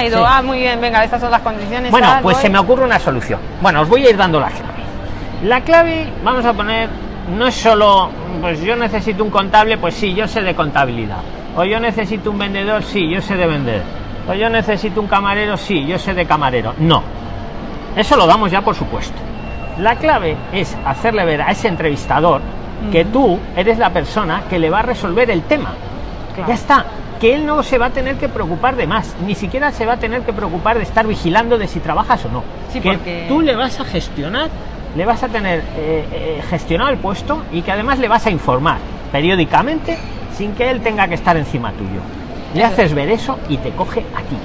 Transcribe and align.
ha 0.00 0.06
ido, 0.06 0.18
Sí. 0.18 0.24
ah, 0.26 0.42
muy 0.42 0.58
bien, 0.58 0.80
venga, 0.80 1.04
estas 1.04 1.20
son 1.20 1.30
las 1.30 1.40
condiciones. 1.42 1.90
Bueno, 1.90 2.06
tal, 2.08 2.22
pues 2.22 2.36
voy". 2.36 2.42
se 2.42 2.50
me 2.50 2.58
ocurre 2.58 2.84
una 2.84 2.98
solución. 2.98 3.40
Bueno, 3.60 3.82
os 3.82 3.88
voy 3.88 4.06
a 4.06 4.10
ir 4.10 4.16
dando 4.16 4.40
la 4.40 4.48
clave. 4.48 4.80
La 5.44 5.60
clave, 5.62 6.08
vamos 6.22 6.44
a 6.44 6.52
poner, 6.52 6.88
no 7.36 7.46
es 7.46 7.54
solo, 7.54 8.10
pues 8.40 8.60
yo 8.62 8.76
necesito 8.76 9.24
un 9.24 9.30
contable, 9.30 9.78
pues 9.78 9.94
sí, 9.94 10.12
yo 10.14 10.26
sé 10.28 10.42
de 10.42 10.54
contabilidad. 10.54 11.18
O 11.56 11.64
yo 11.64 11.80
necesito 11.80 12.30
un 12.30 12.38
vendedor, 12.38 12.82
sí, 12.82 13.08
yo 13.10 13.20
sé 13.20 13.36
de 13.36 13.46
vender. 13.46 13.82
O 14.28 14.34
yo 14.34 14.48
necesito 14.50 15.00
un 15.00 15.06
camarero, 15.06 15.56
sí, 15.56 15.84
yo 15.86 15.98
sé 15.98 16.14
de 16.14 16.26
camarero. 16.26 16.74
No. 16.78 17.02
Eso 17.96 18.16
lo 18.16 18.26
damos 18.26 18.50
ya 18.50 18.60
por 18.60 18.74
supuesto. 18.74 19.16
La 19.78 19.96
clave 19.96 20.36
es 20.52 20.76
hacerle 20.84 21.24
ver 21.24 21.42
a 21.42 21.50
ese 21.50 21.68
entrevistador 21.68 22.40
que 22.92 23.04
tú 23.04 23.38
eres 23.56 23.78
la 23.78 23.90
persona 23.90 24.42
que 24.48 24.58
le 24.58 24.70
va 24.70 24.80
a 24.80 24.82
resolver 24.82 25.30
el 25.30 25.42
tema. 25.42 25.72
Claro. 26.34 26.48
Ya 26.48 26.54
está. 26.54 26.84
Que 27.20 27.34
él 27.34 27.44
no 27.46 27.62
se 27.62 27.76
va 27.76 27.86
a 27.86 27.90
tener 27.90 28.16
que 28.16 28.28
preocupar 28.28 28.76
de 28.76 28.86
más, 28.86 29.14
ni 29.26 29.34
siquiera 29.34 29.70
se 29.72 29.84
va 29.84 29.94
a 29.94 29.96
tener 29.98 30.22
que 30.22 30.32
preocupar 30.32 30.78
de 30.78 30.84
estar 30.84 31.06
vigilando 31.06 31.58
de 31.58 31.68
si 31.68 31.78
trabajas 31.80 32.24
o 32.24 32.28
no. 32.30 32.42
Sí, 32.72 32.80
que 32.80 32.92
porque- 32.94 33.26
tú 33.28 33.42
le 33.42 33.54
vas 33.56 33.78
a 33.78 33.84
gestionar, 33.84 34.48
le 34.96 35.04
vas 35.04 35.22
a 35.22 35.28
tener 35.28 35.60
eh, 35.76 36.04
eh, 36.12 36.42
gestionado 36.48 36.90
el 36.90 36.96
puesto 36.98 37.42
y 37.52 37.60
que 37.62 37.72
además 37.72 37.98
le 37.98 38.08
vas 38.08 38.24
a 38.26 38.30
informar 38.30 38.78
periódicamente 39.12 39.98
sin 40.36 40.52
que 40.54 40.70
él 40.70 40.80
tenga 40.80 41.06
que 41.08 41.14
estar 41.14 41.36
encima 41.36 41.72
tuyo. 41.72 42.00
Le 42.54 42.62
Eso. 42.62 42.72
haces 42.72 42.94
ver 42.94 43.10
eso 43.10 43.38
y 43.50 43.58
te 43.58 43.70
coge 43.72 44.00
a 44.00 44.22
ti. 44.22 44.36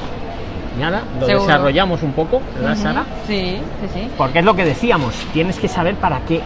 Y 0.77 0.83
ahora 0.83 1.03
lo 1.19 1.25
Seguro. 1.25 1.45
desarrollamos 1.47 2.03
un 2.03 2.11
poco, 2.11 2.41
¿verdad, 2.55 2.73
Ujú. 2.73 2.81
Sara? 2.81 3.05
Sí, 3.25 3.57
sí, 3.81 3.87
sí. 3.93 4.09
Porque 4.17 4.39
es 4.39 4.45
lo 4.45 4.53
que 4.53 4.65
decíamos, 4.65 5.13
tienes 5.31 5.57
que 5.57 5.69
saber 5.69 5.95
para 5.95 6.19
qué, 6.27 6.41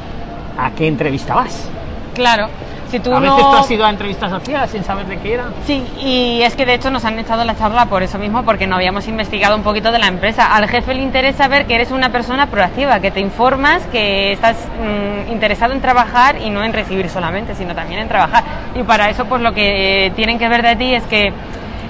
a 0.59 0.69
qué 0.71 0.87
entrevista 0.87 1.33
vas. 1.33 1.67
Claro. 2.13 2.47
Si 2.89 2.99
tú 2.99 3.13
a 3.13 3.19
no... 3.19 3.35
veces 3.35 3.51
tú 3.51 3.57
has 3.57 3.71
ido 3.71 3.85
a 3.85 3.89
entrevistas 3.89 4.31
ciegas 4.43 4.69
sin 4.71 4.83
saber 4.83 5.05
de 5.05 5.17
qué 5.17 5.33
era. 5.33 5.49
Sí, 5.65 5.85
y 5.99 6.41
es 6.41 6.55
que 6.55 6.65
de 6.65 6.73
hecho 6.75 6.89
nos 6.89 7.05
han 7.05 7.19
echado 7.19 7.43
la 7.43 7.55
charla 7.55 7.85
por 7.85 8.03
eso 8.03 8.17
mismo, 8.17 8.43
porque 8.43 8.67
no 8.67 8.75
habíamos 8.75 9.07
investigado 9.07 9.55
un 9.55 9.63
poquito 9.63 9.91
de 9.91 9.99
la 9.99 10.07
empresa. 10.07 10.55
Al 10.55 10.67
jefe 10.67 10.93
le 10.93 11.03
interesa 11.03 11.47
ver 11.47 11.65
que 11.65 11.75
eres 11.75 11.91
una 11.91 12.09
persona 12.09 12.47
proactiva, 12.47 12.99
que 12.99 13.11
te 13.11 13.19
informas, 13.19 13.85
que 13.87 14.31
estás 14.31 14.57
mm, 14.79 15.31
interesado 15.31 15.73
en 15.73 15.81
trabajar 15.81 16.41
y 16.41 16.49
no 16.49 16.63
en 16.63 16.73
recibir 16.73 17.09
solamente, 17.09 17.55
sino 17.55 17.75
también 17.75 18.01
en 18.01 18.07
trabajar. 18.07 18.43
Y 18.75 18.83
para 18.83 19.09
eso, 19.09 19.25
pues 19.25 19.41
lo 19.41 19.53
que 19.53 20.11
tienen 20.15 20.39
que 20.39 20.49
ver 20.49 20.63
de 20.63 20.75
ti 20.75 20.93
es 20.93 21.03
que 21.03 21.31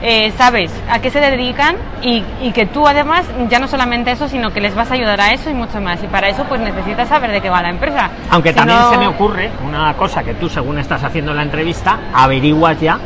eh, 0.01 0.31
sabes 0.37 0.71
a 0.89 0.99
qué 0.99 1.09
se 1.11 1.19
dedican 1.19 1.75
y, 2.01 2.23
y 2.41 2.51
que 2.51 2.65
tú 2.65 2.87
además 2.87 3.25
ya 3.49 3.59
no 3.59 3.67
solamente 3.67 4.11
eso, 4.11 4.27
sino 4.29 4.51
que 4.51 4.61
les 4.61 4.73
vas 4.75 4.89
a 4.91 4.93
ayudar 4.93 5.19
a 5.19 5.33
eso 5.33 5.49
y 5.49 5.53
mucho 5.53 5.81
más. 5.81 6.01
Y 6.03 6.07
para 6.07 6.29
eso, 6.29 6.43
pues 6.45 6.61
necesitas 6.61 7.09
saber 7.09 7.31
de 7.31 7.41
qué 7.41 7.49
va 7.49 7.61
la 7.61 7.69
empresa. 7.69 8.09
Aunque 8.31 8.49
Si 8.49 8.55
también 8.55 8.79
no- 8.79 8.89
se 8.91 8.97
me 8.97 9.07
ocurre 9.07 9.49
una 9.65 9.93
cosa 9.95 10.23
que 10.23 10.33
tú, 10.35 10.47
según 10.49 10.79
estás 10.79 11.03
haciendo 11.03 11.33
la 11.33 11.43
entrevista, 11.43 11.97
averiguas 12.13 12.79
ya 12.79 12.97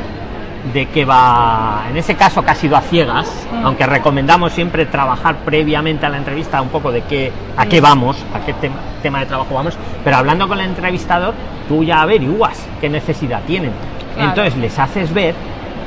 de 0.71 0.85
qué 0.85 1.03
va. 1.03 1.83
En 1.89 1.97
ese 1.97 2.15
caso, 2.15 2.41
que 2.41 2.51
ha 2.51 2.55
sido 2.55 2.77
a 2.77 2.81
ciegas, 2.81 3.27
Mm. 3.51 3.65
aunque 3.65 3.85
recomendamos 3.85 4.53
siempre 4.53 4.85
trabajar 4.85 5.35
previamente 5.43 6.05
a 6.05 6.09
la 6.09 6.17
entrevista 6.17 6.61
un 6.61 6.69
poco 6.69 6.89
de 6.91 7.01
qué, 7.01 7.33
a 7.57 7.65
qué 7.65 7.81
Mm. 7.81 7.83
vamos, 7.83 8.25
a 8.33 8.39
qué 8.45 8.53
tem- 8.55 8.71
tema 9.01 9.19
de 9.19 9.25
trabajo 9.25 9.53
vamos, 9.55 9.77
pero 10.05 10.15
hablando 10.15 10.47
con 10.47 10.57
el 10.59 10.67
entrevistador, 10.67 11.33
tú 11.67 11.83
ya 11.83 12.01
averiguas 12.01 12.65
qué 12.79 12.87
necesidad 12.89 13.41
tienen. 13.45 13.71
Claro. 14.15 14.29
Entonces 14.29 14.55
les 14.57 14.77
haces 14.79 15.13
ver 15.13 15.33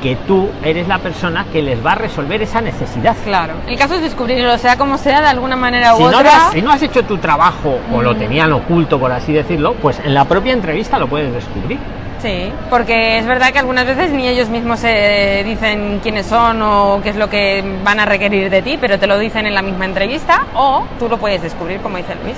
que 0.01 0.15
tú 0.27 0.49
eres 0.63 0.87
la 0.87 0.99
persona 0.99 1.45
que 1.51 1.61
les 1.61 1.83
va 1.85 1.93
a 1.93 1.95
resolver 1.95 2.41
esa 2.41 2.61
necesidad. 2.61 3.15
Claro, 3.23 3.53
el 3.67 3.77
caso 3.77 3.95
es 3.95 4.01
descubrirlo, 4.01 4.57
sea 4.57 4.77
como 4.77 4.97
sea, 4.97 5.21
de 5.21 5.27
alguna 5.27 5.55
manera 5.55 5.95
u 5.95 5.97
Si 5.97 6.03
no, 6.03 6.09
otra. 6.09 6.47
has, 6.47 6.53
si 6.53 6.61
no 6.61 6.71
has 6.71 6.81
hecho 6.83 7.03
tu 7.03 7.17
trabajo 7.17 7.79
o 7.93 8.01
lo 8.01 8.13
Mm. 8.13 8.17
tenían 8.19 8.53
oculto, 8.53 8.99
por 8.99 9.11
así 9.11 9.33
decirlo, 9.33 9.73
pues 9.75 9.99
en 10.03 10.13
la 10.13 10.25
propia 10.25 10.53
entrevista 10.53 10.97
lo 10.99 11.07
puedes 11.07 11.33
descubrir. 11.33 11.77
Sí, 12.21 12.51
porque 12.71 13.19
es 13.19 13.27
verdad 13.27 13.51
que 13.51 13.59
algunas 13.59 13.85
veces 13.85 14.09
ni 14.11 14.27
ellos 14.27 14.49
mismos 14.49 14.79
se 14.79 15.43
dicen 15.45 15.99
quiénes 16.01 16.25
son 16.25 16.59
o 16.63 16.99
qué 17.03 17.09
es 17.09 17.15
lo 17.15 17.29
que 17.29 17.63
van 17.83 17.99
a 17.99 18.05
requerir 18.05 18.49
de 18.49 18.61
ti, 18.63 18.77
pero 18.81 18.97
te 18.97 19.05
lo 19.05 19.19
dicen 19.19 19.45
en 19.45 19.53
la 19.53 19.61
misma 19.61 19.85
entrevista 19.85 20.45
o 20.55 20.83
tú 20.97 21.07
lo 21.09 21.17
puedes 21.17 21.43
descubrir, 21.43 21.79
como 21.79 21.97
dice 21.97 22.15
Luis. 22.23 22.35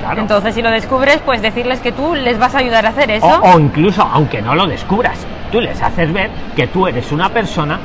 Claro. 0.00 0.20
Entonces, 0.22 0.54
si 0.54 0.62
lo 0.62 0.70
descubres, 0.70 1.18
pues 1.26 1.42
decirles 1.42 1.80
que 1.80 1.92
tú 1.92 2.14
les 2.14 2.38
vas 2.38 2.54
a 2.54 2.58
ayudar 2.58 2.86
a 2.86 2.90
hacer 2.90 3.10
eso. 3.10 3.26
o, 3.26 3.54
o 3.54 3.58
incluso, 3.58 4.00
aunque 4.02 4.40
no 4.40 4.54
lo 4.54 4.66
descubras, 4.66 5.18
tú 5.50 5.60
les 5.60 5.80
haces 5.82 6.12
ver 6.12 6.30
que 6.56 6.66
tú 6.66 6.86
eres 6.86 7.12
una 7.12 7.28
persona 7.28 7.78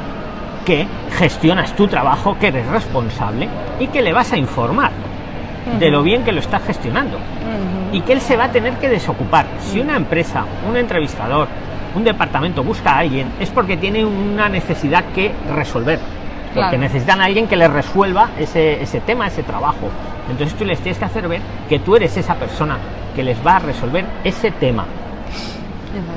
que 0.65 0.87
gestionas 1.17 1.75
tu 1.75 1.87
trabajo, 1.87 2.37
que 2.39 2.47
eres 2.47 2.67
responsable 2.67 3.47
y 3.79 3.87
que 3.87 4.01
le 4.01 4.13
vas 4.13 4.33
a 4.33 4.37
informar 4.37 4.91
de 5.79 5.89
lo 5.89 6.03
bien 6.03 6.23
que 6.23 6.31
lo 6.31 6.39
estás 6.39 6.63
gestionando. 6.63 7.17
Y 7.91 8.01
que 8.01 8.13
él 8.13 8.21
se 8.21 8.35
va 8.35 8.45
a 8.45 8.51
tener 8.51 8.73
que 8.73 8.89
desocupar. 8.89 9.45
Si 9.59 9.79
una 9.79 9.95
empresa, 9.95 10.43
un 10.67 10.75
entrevistador, 10.75 11.47
un 11.95 12.03
departamento 12.03 12.63
busca 12.63 12.91
a 12.91 12.99
alguien, 12.99 13.27
es 13.39 13.49
porque 13.49 13.77
tiene 13.77 14.03
una 14.03 14.49
necesidad 14.49 15.05
que 15.13 15.31
resolver. 15.53 15.99
Porque 16.53 16.77
necesitan 16.77 17.19
a 17.19 17.25
alguien 17.25 17.47
que 17.47 17.57
les 17.57 17.69
resuelva 17.69 18.29
ese, 18.39 18.81
ese 18.81 19.01
tema, 19.01 19.27
ese 19.27 19.43
trabajo. 19.43 19.89
Entonces 20.29 20.57
tú 20.57 20.65
les 20.65 20.79
tienes 20.79 20.97
que 20.97 21.05
hacer 21.05 21.27
ver 21.27 21.41
que 21.67 21.79
tú 21.79 21.95
eres 21.95 22.15
esa 22.17 22.35
persona 22.35 22.77
que 23.15 23.23
les 23.23 23.45
va 23.45 23.57
a 23.57 23.59
resolver 23.59 24.05
ese 24.23 24.51
tema 24.51 24.85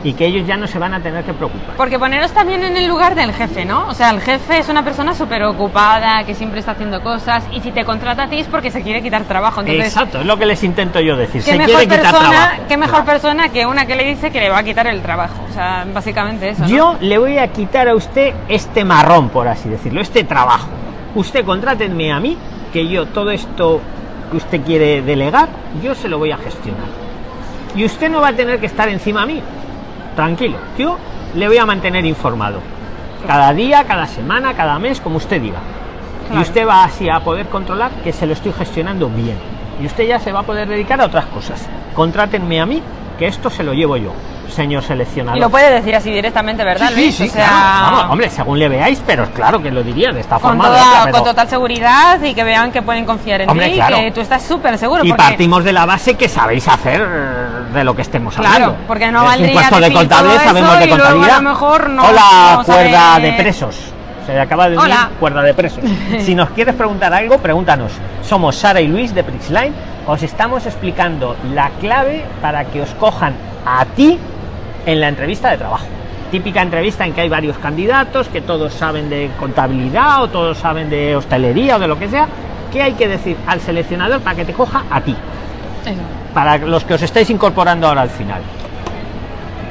y 0.04 0.12
que 0.12 0.26
ellos 0.26 0.46
ya 0.46 0.56
no 0.56 0.66
se 0.66 0.78
van 0.78 0.94
a 0.94 1.00
tener 1.00 1.24
que 1.24 1.32
preocupar. 1.34 1.76
Porque 1.76 1.98
poneros 1.98 2.32
también 2.32 2.62
en 2.64 2.76
el 2.76 2.86
lugar 2.86 3.14
del 3.14 3.32
jefe, 3.32 3.64
¿no? 3.64 3.86
O 3.88 3.94
sea, 3.94 4.10
el 4.10 4.20
jefe 4.20 4.58
es 4.58 4.68
una 4.68 4.82
persona 4.84 5.14
súper 5.14 5.42
ocupada, 5.44 6.24
que 6.24 6.34
siempre 6.34 6.60
está 6.60 6.72
haciendo 6.72 7.02
cosas, 7.02 7.44
y 7.52 7.60
si 7.60 7.70
te 7.72 7.84
contrata 7.84 8.24
a 8.24 8.28
ti 8.28 8.38
es 8.40 8.46
porque 8.46 8.70
se 8.70 8.82
quiere 8.82 9.02
quitar 9.02 9.22
trabajo. 9.24 9.60
Entonces, 9.60 9.86
Exacto, 9.86 10.20
es 10.20 10.26
lo 10.26 10.36
que 10.38 10.46
les 10.46 10.62
intento 10.64 11.00
yo 11.00 11.16
decir. 11.16 11.42
¿Qué 11.42 11.52
Se 11.52 11.58
mejor, 11.58 11.76
quiere 11.76 11.84
quitar 11.96 12.12
persona, 12.12 12.30
trabajo. 12.30 12.62
qué 12.68 12.76
mejor 12.76 12.94
Claro. 13.04 13.04
persona 13.06 13.48
que 13.50 13.66
una 13.66 13.86
que 13.86 13.96
le 13.96 14.04
dice 14.04 14.30
que 14.30 14.40
le 14.40 14.50
va 14.50 14.58
a 14.58 14.62
quitar 14.62 14.86
el 14.86 15.00
trabajo? 15.02 15.34
O 15.50 15.52
sea, 15.52 15.84
básicamente 15.92 16.50
eso. 16.50 16.62
¿no? 16.62 16.68
Yo 16.68 16.96
le 17.00 17.18
voy 17.18 17.38
a 17.38 17.48
quitar 17.48 17.88
a 17.88 17.94
usted 17.94 18.32
este 18.48 18.84
marrón, 18.84 19.28
por 19.28 19.48
así 19.48 19.68
decirlo, 19.68 20.00
este 20.00 20.24
trabajo. 20.24 20.68
Usted 21.14 21.44
contrátenme 21.44 22.12
a 22.12 22.20
mí, 22.20 22.36
que 22.72 22.86
yo 22.88 23.06
todo 23.06 23.30
esto 23.30 23.80
que 24.30 24.36
usted 24.36 24.60
quiere 24.62 25.00
delegar, 25.02 25.48
yo 25.82 25.94
se 25.94 26.08
lo 26.08 26.18
voy 26.18 26.30
a 26.32 26.36
gestionar. 26.36 26.86
Y 27.74 27.84
usted 27.84 28.10
no 28.10 28.20
va 28.20 28.28
a 28.28 28.32
tener 28.32 28.58
que 28.60 28.66
estar 28.66 28.88
encima 28.88 29.22
a 29.22 29.26
mí. 29.26 29.40
Tranquilo, 30.18 30.58
yo 30.76 30.98
le 31.36 31.46
voy 31.46 31.58
a 31.58 31.64
mantener 31.64 32.04
informado. 32.04 32.58
Cada 33.24 33.54
día, 33.54 33.84
cada 33.84 34.04
semana, 34.08 34.52
cada 34.54 34.76
mes, 34.80 35.00
como 35.00 35.18
usted 35.18 35.40
diga. 35.40 35.60
Y 36.34 36.38
usted 36.38 36.66
va 36.66 36.82
así 36.82 37.08
a 37.08 37.20
poder 37.20 37.46
controlar 37.46 37.92
que 38.02 38.12
se 38.12 38.26
lo 38.26 38.32
estoy 38.32 38.52
gestionando 38.52 39.08
bien. 39.10 39.36
Y 39.80 39.86
usted 39.86 40.08
ya 40.08 40.18
se 40.18 40.32
va 40.32 40.40
a 40.40 40.42
poder 40.42 40.66
dedicar 40.66 41.00
a 41.00 41.04
otras 41.04 41.26
cosas. 41.26 41.68
Contrátenme 41.94 42.60
a 42.60 42.66
mí, 42.66 42.82
que 43.16 43.28
esto 43.28 43.48
se 43.48 43.62
lo 43.62 43.74
llevo 43.74 43.96
yo, 43.96 44.10
señor 44.50 44.82
seleccionador. 44.82 45.36
Y 45.36 45.40
lo 45.40 45.50
puede 45.50 45.70
decir 45.70 45.94
así 45.94 46.10
directamente, 46.10 46.64
¿verdad, 46.64 46.88
Sí, 46.88 46.94
Luis? 46.94 47.14
sí, 47.14 47.28
o 47.28 47.30
sea, 47.32 47.46
claro. 47.48 47.96
Vamos, 47.96 48.12
hombre, 48.12 48.30
según 48.30 48.58
le 48.58 48.68
veáis, 48.68 49.02
pero 49.06 49.26
claro 49.32 49.62
que 49.62 49.70
lo 49.70 49.82
diría 49.82 50.10
de 50.12 50.20
esta 50.20 50.38
con, 50.38 50.50
forma. 50.50 50.64
de 50.64 50.70
toda- 50.76 50.88
otra, 50.90 51.02
pero- 51.04 51.14
con 51.16 51.24
total 51.24 51.48
seguridad 51.48 52.22
y 52.22 52.34
que 52.34 52.44
vean 52.44 52.72
que 52.72 52.82
pueden 52.82 53.04
confiar 53.04 53.42
en 53.42 53.50
Hombre, 53.50 53.68
ti, 53.68 53.74
claro. 53.74 53.96
que 53.96 54.10
tú 54.10 54.20
estás 54.20 54.42
súper 54.42 54.76
seguro. 54.78 55.04
Y 55.04 55.08
porque, 55.10 55.22
partimos 55.22 55.64
de 55.64 55.72
la 55.72 55.86
base 55.86 56.14
que 56.14 56.28
sabéis 56.28 56.66
hacer 56.68 57.00
eh, 57.00 57.74
de 57.74 57.84
lo 57.84 57.94
que 57.94 58.02
estemos 58.02 58.34
Claro, 58.34 58.54
hablando. 58.54 58.76
porque 58.86 59.10
no 59.12 59.20
Es 59.22 59.26
valdría 59.26 59.48
un 59.48 59.54
puesto 59.54 59.80
de 59.80 59.92
contable, 59.92 60.34
sabemos 60.38 60.78
de 60.78 60.84
a 60.84 60.86
lo 60.86 60.90
contabilidad. 60.96 61.40
mejor 61.42 61.90
no- 61.90 62.02
Hola, 62.04 62.54
no 62.58 62.64
cuerda 62.64 63.00
sabe- 63.14 63.30
de 63.30 63.32
presos. 63.34 63.76
Se 64.26 64.38
acaba 64.38 64.68
de 64.68 64.76
unir 64.76 64.90
Hola. 64.90 65.08
cuerda 65.18 65.42
de 65.42 65.54
presos. 65.54 65.80
si 66.20 66.34
nos 66.34 66.50
quieres 66.50 66.74
preguntar 66.74 67.12
algo, 67.14 67.38
pregúntanos. 67.38 67.92
Somos 68.22 68.56
Sara 68.56 68.80
y 68.80 68.86
Luis 68.88 69.14
de 69.14 69.24
Prixline. 69.24 69.72
Os 70.06 70.22
estamos 70.22 70.64
explicando 70.66 71.36
la 71.54 71.70
clave 71.80 72.24
para 72.42 72.64
que 72.66 72.82
os 72.82 72.90
cojan 72.94 73.34
a 73.66 73.84
ti 73.84 74.18
en 74.88 75.00
la 75.02 75.08
entrevista 75.08 75.50
de 75.50 75.58
trabajo. 75.58 75.84
Típica 76.30 76.62
entrevista 76.62 77.04
en 77.04 77.12
que 77.12 77.20
hay 77.20 77.28
varios 77.28 77.58
candidatos, 77.58 78.28
que 78.28 78.40
todos 78.40 78.72
saben 78.72 79.10
de 79.10 79.30
contabilidad 79.38 80.22
o 80.22 80.28
todos 80.28 80.56
saben 80.56 80.88
de 80.88 81.14
hostelería 81.14 81.76
o 81.76 81.78
de 81.78 81.86
lo 81.86 81.98
que 81.98 82.08
sea. 82.08 82.26
¿Qué 82.72 82.82
hay 82.82 82.94
que 82.94 83.06
decir 83.06 83.36
al 83.46 83.60
seleccionador 83.60 84.20
para 84.22 84.36
que 84.36 84.46
te 84.46 84.54
coja 84.54 84.84
a 84.90 85.00
ti? 85.02 85.14
Eso. 85.84 86.00
Para 86.32 86.56
los 86.56 86.84
que 86.84 86.94
os 86.94 87.02
estáis 87.02 87.28
incorporando 87.28 87.86
ahora 87.86 88.00
al 88.00 88.10
final. 88.10 88.40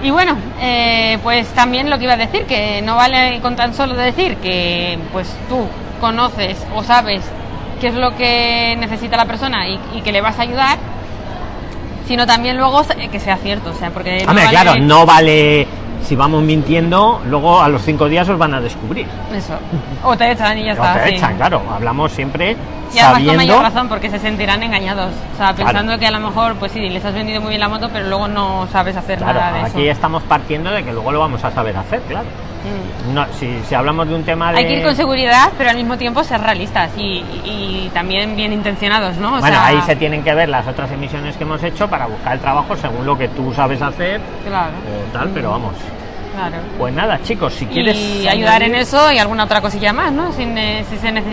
Y 0.03 0.11
bueno, 0.11 0.35
eh, 0.61 1.17
pues 1.23 1.47
también 1.49 1.89
lo 1.89 1.97
que 1.97 2.03
iba 2.03 2.13
a 2.13 2.17
decir, 2.17 2.45
que 2.45 2.83
no 2.83 2.95
vale 2.95 3.39
con 3.41 3.55
tan 3.55 3.73
solo 3.73 3.95
decir 3.95 4.37
que 4.37 4.99
pues 5.11 5.35
tú 5.49 5.65
conoces 5.99 6.63
o 6.75 6.83
sabes 6.83 7.23
qué 7.81 7.87
es 7.87 7.95
lo 7.95 8.15
que 8.15 8.75
necesita 8.79 9.17
la 9.17 9.25
persona 9.25 9.67
y, 9.67 9.79
y 9.95 10.01
que 10.01 10.11
le 10.11 10.21
vas 10.21 10.37
a 10.37 10.43
ayudar, 10.43 10.77
sino 12.07 12.25
también 12.25 12.57
luego 12.57 12.81
que 13.11 13.19
sea 13.19 13.37
cierto, 13.37 13.71
o 13.71 13.73
sea, 13.73 13.89
porque 13.91 14.23
no 14.23 14.29
Hombre, 14.31 14.45
vale- 14.45 14.49
claro, 14.61 14.79
no 14.81 15.05
vale. 15.05 15.67
Si 16.03 16.15
vamos 16.15 16.41
mintiendo, 16.41 17.21
luego 17.27 17.59
a 17.61 17.67
los 17.67 17.81
cinco 17.81 18.07
días 18.07 18.29
os 18.29 18.37
van 18.37 18.53
a 18.53 18.61
descubrir. 18.61 19.05
Eso. 19.35 19.55
O 20.05 20.15
te 20.15 20.31
echan 20.31 20.57
y 20.57 20.63
ya 20.65 20.71
O 20.71 20.75
está. 20.75 21.03
te 21.03 21.09
sí. 21.09 21.15
echan, 21.15 21.35
claro. 21.35 21.61
Hablamos 21.69 22.11
siempre 22.13 22.55
Y 22.93 22.99
además 22.99 23.17
con 23.23 23.25
mayor 23.27 23.37
sabiendo. 23.37 23.61
razón, 23.61 23.89
porque 23.89 24.09
se 24.09 24.19
sentirán 24.19 24.63
engañados. 24.63 25.11
O 25.33 25.37
sea, 25.37 25.53
Claro. 25.53 25.71
pensando 25.71 25.97
que 25.99 26.07
a 26.07 26.11
lo 26.11 26.19
mejor, 26.19 26.55
pues 26.55 26.71
sí, 26.71 26.79
les 26.89 27.03
has 27.03 27.13
vendido 27.13 27.41
muy 27.41 27.49
bien 27.49 27.59
la 27.61 27.69
moto, 27.69 27.89
pero 27.91 28.07
luego 28.07 28.27
no 28.27 28.67
sabes 28.71 28.95
hacer 28.97 29.17
Claro, 29.19 29.39
nada 29.39 29.53
de 29.53 29.59
aquí 29.61 29.83
eso. 29.83 29.91
estamos 29.91 30.23
partiendo 30.23 30.71
de 30.71 30.83
que 30.83 30.91
luego 30.93 31.11
lo 31.11 31.19
vamos 31.19 31.43
a 31.43 31.51
saber 31.51 31.75
hacer, 31.77 32.01
claro. 32.01 32.25
Mm. 32.27 33.13
No, 33.13 33.25
si, 33.39 33.59
si 33.67 33.75
hablamos 33.75 34.07
de 34.09 34.15
un 34.15 34.23
tema 34.23 34.51
de. 34.51 34.57
Hay 34.59 34.65
que 34.67 34.73
ir 34.79 34.83
con 34.83 34.95
seguridad, 34.95 35.51
pero 35.57 35.69
al 35.69 35.77
mismo 35.77 35.97
tiempo 35.97 36.23
ser 36.23 36.41
realistas 36.41 36.89
y, 36.97 37.23
y 37.45 37.91
también 37.93 38.35
bien 38.35 38.51
intencionados, 38.51 39.15
¿no? 39.17 39.27
O 39.37 39.39
bueno, 39.39 39.47
sea, 39.47 39.65
ahí 39.67 39.81
se 39.85 39.95
tienen 39.95 40.23
que 40.23 40.33
ver 40.33 40.49
las 40.49 40.67
otras 40.67 40.91
emisiones 40.91 41.37
que 41.37 41.43
hemos 41.43 41.63
hecho 41.63 41.87
para 41.87 42.07
buscar 42.07 42.33
el 42.33 42.39
trabajo 42.39 42.75
según 42.75 43.05
lo 43.05 43.17
que 43.17 43.27
tú 43.29 43.53
sabes 43.53 43.81
hacer 43.81 44.19
Claro. 44.45 44.71
o 45.09 45.13
tal, 45.13 45.29
pero 45.29 45.51
vamos. 45.51 45.73
Claro. 46.35 46.57
Pues 46.77 46.93
nada, 46.93 47.19
chicos, 47.23 47.51
si 47.53 47.65
quieres. 47.65 47.95
Y 47.97 48.27
ayudar 48.27 48.61
en 48.61 48.73
añadir- 48.73 48.81
eso 48.81 49.11
y 49.11 49.17
alguna 49.17 49.45
otra 49.45 49.59
cosilla 49.59 49.91
más, 49.91 50.11
¿no? 50.11 50.31
Si, 50.33 50.45
ne- 50.45 50.83
si 50.87 50.95
se 50.97 51.11
necesita 51.11 51.25